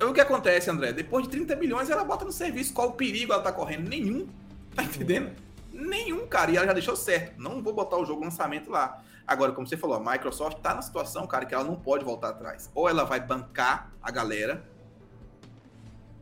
[0.00, 0.92] O que acontece, André?
[0.92, 2.74] Depois de 30 milhões, ela bota no serviço.
[2.74, 3.88] Qual o perigo ela tá correndo?
[3.88, 4.26] Nenhum.
[4.74, 5.32] Tá entendendo?
[5.72, 6.50] Nenhum, cara.
[6.50, 7.40] E ela já deixou certo.
[7.40, 9.02] Não vou botar o jogo lançamento lá.
[9.26, 12.28] Agora, como você falou, a Microsoft tá na situação, cara, que ela não pode voltar
[12.28, 12.70] atrás.
[12.74, 14.64] Ou ela vai bancar a galera,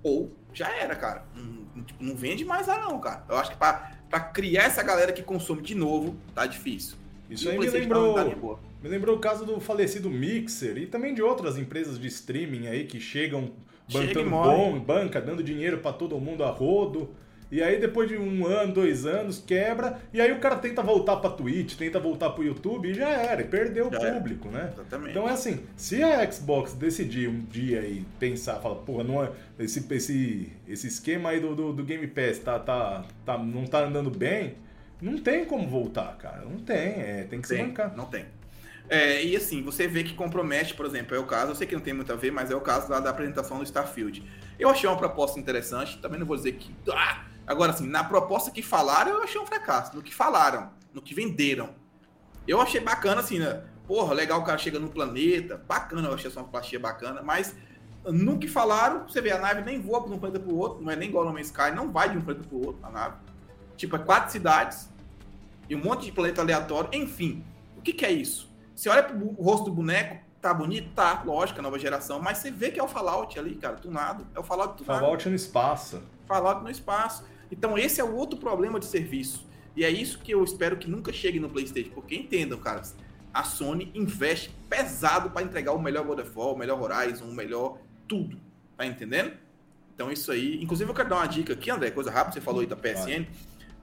[0.02, 1.24] ou já era, cara.
[1.34, 3.24] Não, tipo, não vende mais lá, não, cara.
[3.28, 6.96] Eu acho que pra, pra criar essa galera que consome de novo, tá difícil.
[7.28, 8.14] Isso aí me lembrou,
[8.85, 12.85] me lembrou o caso do falecido Mixer e também de outras empresas de streaming aí
[12.85, 13.51] que chegam
[13.90, 17.09] bantando bom, banca, dando dinheiro para todo mundo a rodo.
[17.51, 20.01] E aí, depois de um ano, dois anos, quebra.
[20.12, 23.40] E aí o cara tenta voltar pra Twitch, tenta voltar pro YouTube e já era.
[23.40, 24.64] E perdeu já o público, era.
[24.64, 24.70] né?
[24.75, 25.11] Exatamente.
[25.12, 29.31] Então é assim, se a Xbox decidir um dia aí pensar, fala, porra, não é,
[29.59, 33.87] esse, esse, esse esquema aí do, do, do, Game Pass tá, tá, tá, não tá
[33.87, 34.57] andando bem,
[35.01, 36.44] não tem como voltar, cara.
[36.44, 37.97] Não tem, é, tem que tem, se bancar.
[37.97, 38.27] Não tem.
[38.88, 41.75] É, e assim, você vê que compromete, por exemplo, é o caso, eu sei que
[41.75, 44.23] não tem muito a ver, mas é o caso da, da apresentação do Starfield.
[44.59, 46.75] Eu achei uma proposta interessante, também não vou dizer que.
[46.92, 49.94] Ah, Agora, assim, na proposta que falaram, eu achei um fracasso.
[49.94, 51.75] No que falaram, no que venderam.
[52.49, 53.64] Eu achei bacana, assim, né?
[53.87, 55.62] Porra, legal o cara chega no planeta.
[55.68, 57.23] Bacana, eu achei essa plastia bacana.
[57.23, 57.55] Mas
[58.07, 60.83] no que falaram, você vê, a nave nem voa de um planeta pro outro.
[60.83, 63.16] Não é nem igual no Sky, não vai de um planeta pro outro a nave.
[63.77, 64.88] Tipo, é quatro cidades
[65.68, 66.88] e um monte de planeta aleatório.
[66.94, 67.44] Enfim,
[67.77, 68.51] o que, que é isso?
[68.74, 70.92] Você olha pro rosto do boneco, tá bonito?
[70.94, 72.20] Tá, lógico, a nova geração.
[72.20, 74.26] Mas você vê que é o Fallout ali, cara, tunado.
[74.34, 75.00] É o Fallout tunado.
[75.00, 76.02] Fallout no espaço.
[76.26, 77.24] Fallout no espaço.
[77.50, 79.46] Então esse é o outro problema de serviço.
[79.76, 82.94] E é isso que eu espero que nunca chegue no PlayStation, porque entendam, caras,
[83.32, 87.34] a Sony investe pesado para entregar o melhor God of War, o melhor Horizon, o
[87.34, 88.38] melhor tudo.
[88.76, 89.32] Tá entendendo?
[89.94, 92.60] Então isso aí, inclusive eu quero dar uma dica aqui, André, coisa rápida, você falou
[92.60, 93.26] aí da PSN.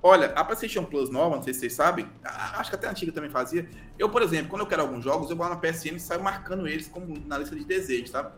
[0.03, 3.11] Olha, a PlayStation Plus nova, não sei se vocês sabem, acho que até a antiga
[3.11, 3.69] também fazia.
[3.99, 6.23] Eu, por exemplo, quando eu quero alguns jogos, eu vou lá na PSN e saio
[6.23, 8.31] marcando eles como na lista de desejos, tá?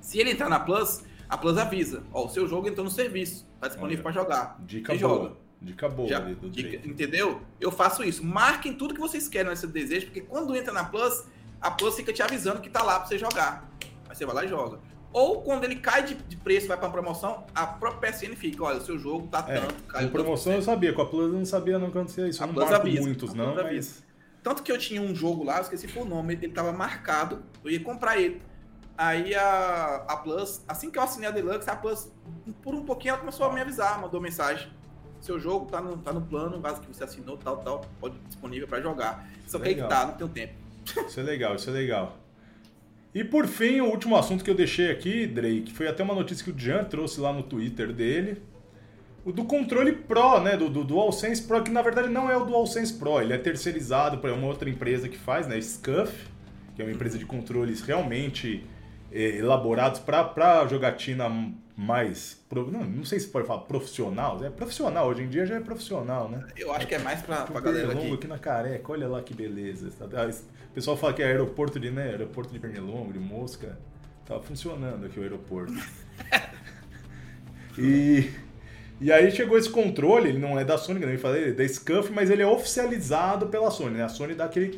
[0.00, 3.44] Se ele entrar na Plus, a Plus avisa, ó, o seu jogo entrou no serviço,
[3.60, 4.56] tá disponível para jogar.
[4.60, 4.98] Dica boa.
[4.98, 5.36] Joga.
[5.60, 7.40] Dica boa Já, ali do dica, Entendeu?
[7.60, 8.24] Eu faço isso.
[8.24, 11.24] Marquem tudo que vocês querem nesse desejo, porque quando entra na Plus,
[11.60, 13.68] a Plus fica te avisando que tá lá para você jogar.
[14.08, 14.78] Aí você vai lá e joga.
[15.12, 18.78] Ou quando ele cai de, de preço, vai para promoção, a própria PSN fica, olha,
[18.78, 20.08] o seu jogo tá é, tanto, caiu.
[20.08, 22.42] Com promoção eu sabia, com a Plus eu não sabia não acontecia isso.
[22.42, 24.02] A eu não Plus avisa, muitos, não, mas...
[24.42, 27.70] Tanto que eu tinha um jogo lá, eu esqueci o nome, ele tava marcado, eu
[27.70, 28.42] ia comprar ele.
[28.96, 32.10] Aí a, a Plus, assim que eu assinei a Deluxe, a Plus,
[32.62, 34.70] por um pouquinho, ela começou a me avisar, mandou mensagem.
[35.20, 38.66] Seu jogo tá no, tá no plano, caso que você assinou, tal, tal, pode disponível
[38.66, 39.28] para jogar.
[39.46, 40.54] Só que aí que tá, não tem tempo.
[41.06, 42.16] Isso é legal, isso é legal.
[43.14, 46.42] E por fim, o último assunto que eu deixei aqui, Drake, foi até uma notícia
[46.42, 48.40] que o Jean trouxe lá no Twitter dele.
[49.24, 50.56] O do controle Pro, né?
[50.56, 54.18] Do, do DualSense Pro, que na verdade não é o DualSense Pro, ele é terceirizado
[54.18, 55.60] para uma outra empresa que faz, né?
[55.60, 56.12] Scuff,
[56.74, 58.64] que é uma empresa de controles realmente
[59.12, 61.28] elaborados para jogatina
[61.76, 62.40] mais.
[62.50, 64.42] Não, não sei se pode falar profissional.
[64.44, 66.44] É profissional, hoje em dia já é profissional, né?
[66.56, 67.92] Eu acho que é mais para a galera.
[67.92, 69.90] Longo aqui na careca, olha lá que beleza.
[70.00, 70.30] Ah,
[70.70, 72.10] o pessoal fala que é aeroporto de, né?
[72.10, 73.78] Aeroporto de Pernilongo, de Mosca.
[74.26, 75.74] Tava funcionando aqui o aeroporto.
[77.78, 78.30] e.
[79.00, 81.66] E aí chegou esse controle, ele não é da Sony, que nem falei, é da
[81.66, 84.04] Scuff, mas ele é oficializado pela Sony, né?
[84.04, 84.76] A Sony dá aquele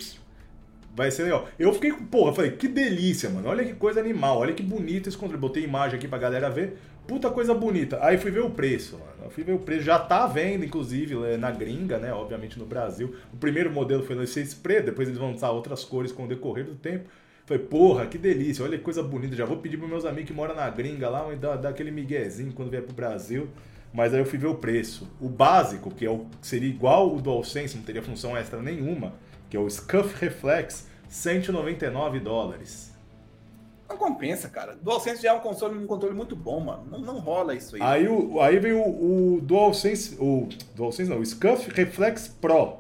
[0.95, 1.49] Vai ser legal.
[1.59, 3.49] Eu fiquei com, porra, falei, que delícia, mano.
[3.49, 5.41] Olha que coisa animal, olha que bonito esse controle.
[5.41, 6.79] Botei imagem aqui pra galera ver.
[7.07, 7.99] Puta coisa bonita.
[8.01, 9.25] Aí fui ver o preço, mano.
[9.25, 9.83] Eu fui ver o preço.
[9.83, 12.13] Já tá vendo, inclusive, é, na gringa, né?
[12.13, 13.15] Obviamente no Brasil.
[13.33, 16.29] O primeiro modelo foi no 6 preto, depois eles vão lançar outras cores com o
[16.29, 17.09] decorrer do tempo.
[17.45, 19.37] Falei, porra, que delícia, olha que coisa bonita.
[19.37, 22.53] Já vou pedir pros meus amigos que moram na gringa lá, dar, dar aquele miguezinho
[22.53, 23.49] quando vier pro Brasil.
[23.93, 25.09] Mas aí eu fui ver o preço.
[25.21, 29.13] O básico, que é o, seria igual o DualSense, não teria função extra nenhuma,
[29.49, 32.93] que é o Scuff Reflex, 199 dólares.
[33.89, 34.77] Não compensa, cara.
[34.83, 36.85] DualSense já é um controle, um controle muito bom, mano.
[36.91, 37.83] Não, não rola isso aí.
[37.83, 42.79] Aí, o, aí vem o, o DualSense, o DualSense não, o Scuff Reflex Pro,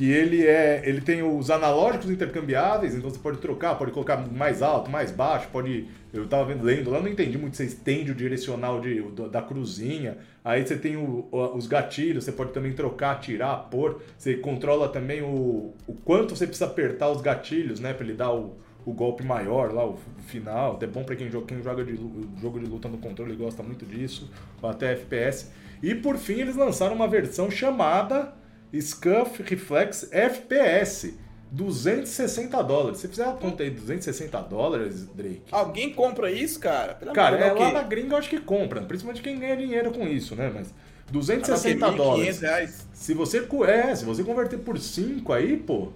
[0.00, 4.62] que ele é, ele tem os analógicos intercambiáveis, então você pode trocar, pode colocar mais
[4.62, 8.14] alto, mais baixo, pode, eu tava vendo lendo lá, não entendi muito, você estende o
[8.14, 13.54] direcional de, da cruzinha, aí você tem o, os gatilhos, você pode também trocar, tirar,
[13.70, 18.14] pôr, você controla também o, o quanto você precisa apertar os gatilhos, né, para ele
[18.14, 20.78] dar o o golpe maior lá, o final.
[20.80, 21.94] É bom para quem joga, quem joga de,
[22.40, 24.30] jogo de luta no controle gosta muito disso,
[24.62, 25.50] até FPS.
[25.82, 28.32] E por fim eles lançaram uma versão chamada
[28.78, 31.14] Scuff Reflex FPS.
[31.52, 32.98] 260 dólares.
[32.98, 35.42] Se fizer a conta aí, 260 dólares, Drake.
[35.50, 36.94] Alguém compra isso, cara?
[36.94, 38.82] Pelo cara, é, lá na gringa eu acho que compra.
[38.82, 40.50] Principalmente quem ganha dinheiro com isso, né?
[40.54, 40.72] Mas
[41.10, 42.40] 260 ah, dólares.
[42.40, 42.86] Reais.
[42.92, 45.92] Se você, é, se você converter por 5 aí, pô,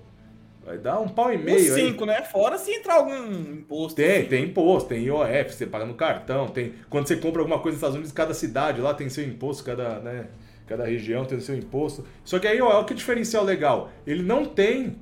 [0.64, 1.74] Vai dar um pau e meio.
[1.74, 2.22] 5, né?
[2.22, 3.14] Fora se entrar algum
[3.52, 3.96] imposto.
[3.96, 4.28] Tem, assim.
[4.28, 6.72] tem imposto, tem IOF, você paga no cartão, tem.
[6.88, 10.00] Quando você compra alguma coisa nos Estados Unidos, cada cidade lá tem seu imposto, cada,
[10.00, 10.28] né,
[10.66, 12.04] cada região tem seu imposto.
[12.24, 13.90] Só que aí, olha que diferencial legal.
[14.06, 14.96] Ele não tem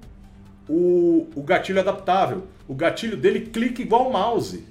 [0.69, 2.47] o, o gatilho adaptável.
[2.67, 4.65] O gatilho dele clica igual o mouse.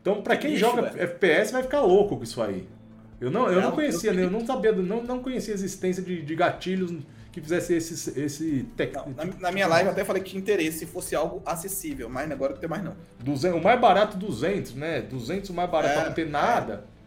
[0.00, 1.02] Então, pra quem Ixi, joga velho.
[1.02, 2.66] FPS, vai ficar louco com isso aí.
[3.20, 6.02] Eu não, eu não, não conhecia, eu, eu não sabia, não, não conhecia a existência
[6.02, 6.92] de, de gatilhos
[7.32, 8.94] que fizesse esse, esse tec...
[8.94, 12.08] não, na, na, minha live eu até falei que tinha interesse se fosse algo acessível,
[12.08, 12.96] mas agora não tem mais não.
[13.20, 15.02] 200, o mais barato 200, né?
[15.02, 16.84] 200 o mais barato é, pra não ter nada.
[16.94, 16.97] É.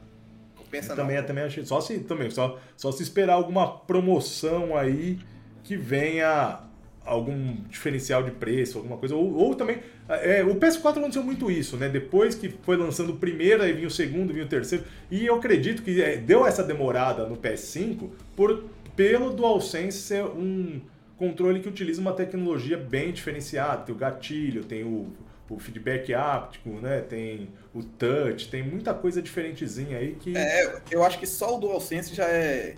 [0.72, 1.26] Pensa também, não.
[1.26, 5.20] também achei, só se também só, só se esperar alguma promoção aí
[5.64, 6.62] que venha
[7.06, 9.16] algum diferencial de preço, alguma coisa.
[9.16, 9.80] Ou, ou também.
[10.08, 11.90] É, o PS4 aconteceu muito isso, né?
[11.90, 14.84] Depois que foi lançando o primeiro, aí vinha o segundo, vinha o terceiro.
[15.10, 20.82] E eu acredito que é, deu essa demorada no PS5 por pelo DualSense ser um
[21.18, 23.84] controle que utiliza uma tecnologia bem diferenciada.
[23.84, 25.08] Tem o gatilho, tem o,
[25.52, 27.02] o feedback áptico, né?
[27.02, 30.36] Tem o touch, tem muita coisa diferentezinha aí que.
[30.36, 32.76] É, eu acho que só o DualSense já é.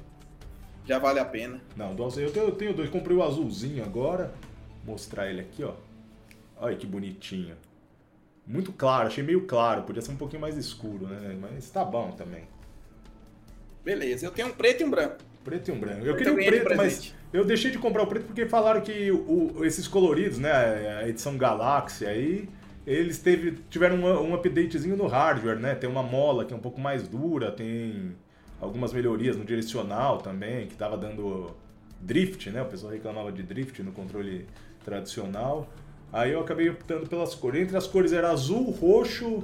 [0.86, 1.62] Já vale a pena.
[1.76, 2.90] Não, DualSense, eu tenho, eu tenho dois.
[2.90, 4.34] Comprei o azulzinho agora.
[4.84, 5.74] Vou mostrar ele aqui, ó.
[6.58, 7.56] Olha que bonitinho.
[8.46, 9.84] Muito claro, achei meio claro.
[9.84, 11.38] Podia ser um pouquinho mais escuro, né?
[11.40, 12.44] Mas tá bom também.
[13.86, 15.18] Beleza, eu tenho um preto e um branco.
[15.44, 16.06] Preto e um branco.
[16.06, 19.64] Eu, queria o preto, mas eu deixei de comprar o preto porque falaram que o,
[19.66, 20.52] esses coloridos, né,
[21.02, 22.50] a edição Galaxy aí,
[22.86, 25.76] eles teve, tiveram um, um updatezinho no hardware, né?
[25.76, 28.16] Tem uma mola que é um pouco mais dura, tem
[28.60, 31.52] algumas melhorias no direcional também, que tava dando
[32.00, 32.62] drift, né?
[32.62, 34.46] O pessoal reclamava de drift no controle
[34.84, 35.70] tradicional.
[36.12, 37.62] Aí eu acabei optando pelas cores.
[37.62, 39.44] Entre as cores era azul, roxo,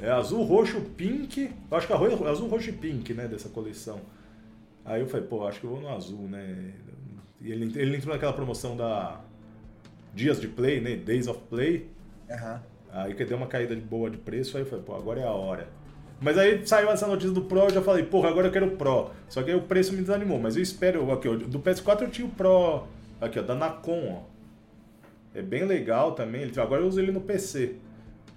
[0.00, 1.50] é azul, roxo, pink.
[1.70, 4.00] Eu acho que azul, roxo e pink, né, dessa coleção.
[4.84, 6.72] Aí eu falei, pô, acho que eu vou no azul, né?
[7.40, 9.20] E ele, ele entrou naquela promoção da
[10.14, 10.96] Dias de Play, né?
[10.96, 11.88] Days of Play.
[12.28, 12.58] Uhum.
[12.92, 15.24] Aí que deu uma caída de boa de preço, aí eu falei, pô, agora é
[15.24, 15.68] a hora.
[16.20, 18.76] Mas aí saiu essa notícia do Pro, eu já falei, porra, agora eu quero o
[18.76, 19.10] Pro.
[19.28, 22.10] Só que aí o preço me desanimou, mas eu espero, aqui, ó, do PS4 eu
[22.10, 22.84] tinha o Pro,
[23.20, 24.36] aqui, ó, da Nacon, ó.
[25.34, 27.76] É bem legal também, agora eu uso ele no PC.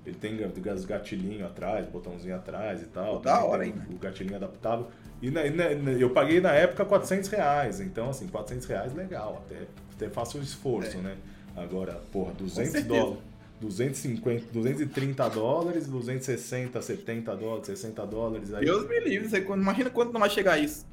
[0.06, 0.39] Ele tem
[0.73, 3.19] os gatilhinhos atrás, botãozinho atrás e tal.
[3.19, 3.75] Da hora, hein?
[3.89, 4.88] O gatilhinho adaptável.
[5.21, 7.80] E na, na, eu paguei na época 400 reais.
[7.80, 9.43] Então, assim, 400 reais legal.
[9.45, 11.02] Até, até faço o esforço, é.
[11.02, 11.17] né?
[11.56, 13.19] Agora, porra, 200 dólares.
[13.60, 18.54] 250, 230 dólares, 260, 70 dólares, 60 dólares.
[18.54, 18.65] Aí.
[18.65, 20.86] Deus me livre, você, imagina quanto não vai chegar isso.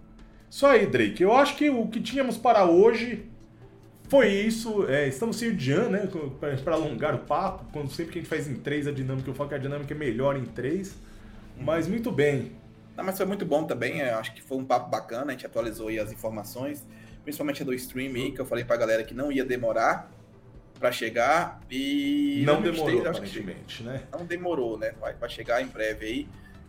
[0.51, 1.23] Isso aí, Drake.
[1.23, 3.27] Eu acho que o que tínhamos para hoje
[4.09, 4.89] foi isso.
[4.89, 6.09] É, estamos sem o Jean, né?
[6.65, 7.65] Para alongar o papo.
[7.73, 9.93] Quando sempre que a gente faz em três a dinâmica, eu falo que a dinâmica
[9.93, 10.95] é melhor em três.
[11.59, 12.53] Mas muito bem.
[12.97, 14.01] Não, mas foi muito bom também.
[14.01, 15.27] Eu acho que foi um papo bacana.
[15.27, 16.85] A gente atualizou aí as informações,
[17.23, 20.11] principalmente do stream aí, que eu falei pra galera que não ia demorar
[20.79, 21.61] para chegar.
[21.71, 24.03] E não demorou, aparentemente, né?
[24.13, 24.93] Não demorou, né?
[25.01, 26.29] Vai, vai chegar em breve aí.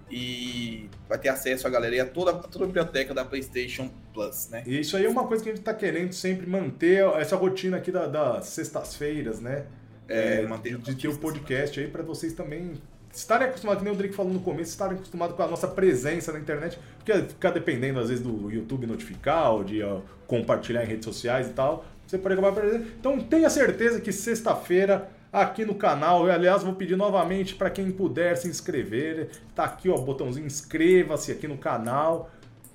[0.10, 4.48] E vai ter acesso a galera a toda, a toda a biblioteca da PlayStation Plus,
[4.50, 4.64] né?
[4.66, 7.78] E isso aí é uma coisa que a gente tá querendo sempre manter essa rotina
[7.78, 9.66] aqui da, das sextas-feiras, né?
[10.08, 12.76] É, é manter de, ter o podcast aí para vocês também
[13.14, 16.32] estarem acostumados, que nem o Drake falou no começo, estarem acostumados com a nossa presença
[16.32, 19.82] na internet, porque ficar dependendo às vezes do YouTube notificar ou de
[20.26, 22.86] compartilhar em redes sociais e tal, você pode acabar perdendo.
[23.00, 27.92] Então tenha certeza que sexta-feira aqui no canal, eu, aliás vou pedir novamente para quem
[27.92, 32.32] puder se inscrever, tá aqui ó, botãozinho inscreva-se aqui no canal.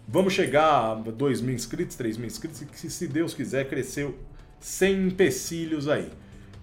[0.07, 4.19] Vamos chegar a 2 mil inscritos, 3 mil inscritos, que se Deus quiser cresceu
[4.61, 6.11] sem empecilhos aí.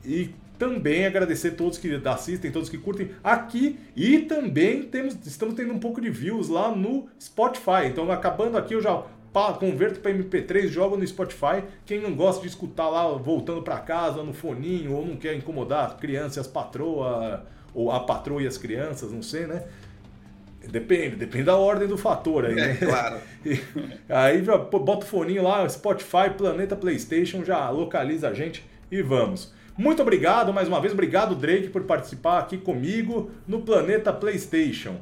[0.06, 0.30] E
[0.60, 5.80] também agradecer todos que assistem, todos que curtem aqui e também temos, estamos tendo um
[5.80, 7.88] pouco de views lá no Spotify.
[7.88, 9.04] Então, acabando aqui, eu já
[9.60, 11.64] converto para MP3, jogo no Spotify.
[11.86, 15.98] Quem não gosta de escutar lá voltando para casa no foninho ou não quer incomodar
[15.98, 17.42] crianças e as patroas
[17.74, 19.64] ou a patroa e as crianças, não sei, né?
[20.68, 22.72] Depende, depende da ordem do fator aí, né?
[22.72, 23.18] É, claro.
[24.10, 29.54] aí bota o foninho lá, Spotify, Planeta PlayStation, já localiza a gente e vamos.
[29.78, 34.98] Muito obrigado mais uma vez, obrigado Drake por participar aqui comigo no Planeta PlayStation.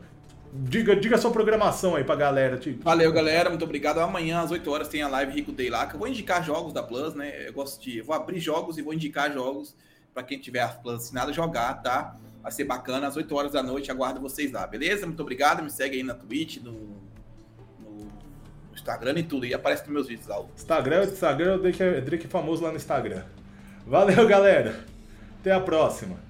[0.59, 2.57] Diga, diga sua programação aí pra galera.
[2.57, 2.83] Tipo.
[2.83, 3.49] Valeu, galera.
[3.49, 3.99] Muito obrigado.
[3.99, 6.73] Amanhã às 8 horas tem a live Rico Day lá, que eu vou indicar jogos
[6.73, 7.47] da Plus, né?
[7.47, 7.99] Eu gosto de.
[7.99, 9.75] Eu vou abrir jogos e vou indicar jogos
[10.13, 12.15] para quem tiver a Plus assinada jogar, tá?
[12.41, 13.07] Vai ser bacana.
[13.07, 15.05] Às 8 horas da noite, aguardo vocês lá, beleza?
[15.05, 15.61] Muito obrigado.
[15.61, 16.71] Me segue aí na Twitch, no,
[17.79, 18.09] no
[18.73, 19.45] Instagram e tudo.
[19.45, 20.43] E aparece nos meus vídeos lá.
[20.55, 23.23] Instagram, Instagram, o Drake Drake famoso lá no Instagram.
[23.85, 24.83] Valeu, galera.
[25.39, 26.26] Até a próxima.